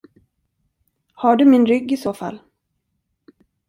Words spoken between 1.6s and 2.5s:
rygg isåfall?